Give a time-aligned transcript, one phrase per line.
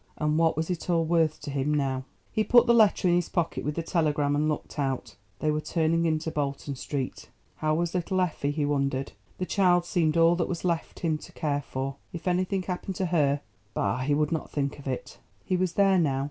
[0.17, 2.05] And what was it all worth to him now?
[2.31, 5.15] He put the letter in his pocket with the telegram and looked out.
[5.37, 7.29] They were turning into Bolton Street.
[7.57, 9.11] How was little Effie, he wondered?
[9.37, 11.97] The child seemed all that was left him to care for.
[12.13, 15.19] If anything happened to her—bah, he would not think of it!
[15.45, 16.19] He was there now.